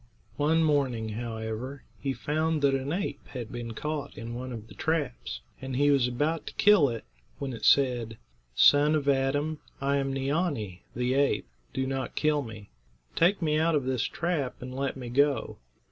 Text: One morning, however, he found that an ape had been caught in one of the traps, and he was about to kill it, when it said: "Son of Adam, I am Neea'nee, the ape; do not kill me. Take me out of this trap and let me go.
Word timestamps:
One 0.37 0.63
morning, 0.63 1.09
however, 1.09 1.83
he 1.99 2.11
found 2.11 2.63
that 2.63 2.73
an 2.73 2.91
ape 2.91 3.27
had 3.27 3.51
been 3.51 3.73
caught 3.75 4.17
in 4.17 4.33
one 4.33 4.51
of 4.51 4.67
the 4.67 4.73
traps, 4.73 5.41
and 5.61 5.75
he 5.75 5.91
was 5.91 6.07
about 6.07 6.47
to 6.47 6.55
kill 6.55 6.89
it, 6.89 7.03
when 7.37 7.53
it 7.53 7.63
said: 7.63 8.17
"Son 8.55 8.95
of 8.95 9.07
Adam, 9.07 9.59
I 9.79 9.97
am 9.97 10.11
Neea'nee, 10.11 10.81
the 10.95 11.13
ape; 11.13 11.47
do 11.71 11.85
not 11.85 12.15
kill 12.15 12.41
me. 12.41 12.71
Take 13.15 13.43
me 13.43 13.59
out 13.59 13.75
of 13.75 13.83
this 13.85 14.01
trap 14.05 14.59
and 14.59 14.73
let 14.73 14.97
me 14.97 15.09
go. 15.09 15.59